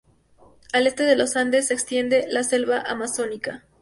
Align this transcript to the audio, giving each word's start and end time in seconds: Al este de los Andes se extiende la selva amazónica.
Al 0.73 0.87
este 0.87 1.03
de 1.03 1.15
los 1.15 1.35
Andes 1.35 1.67
se 1.67 1.75
extiende 1.75 2.25
la 2.27 2.43
selva 2.43 2.79
amazónica. 2.81 3.65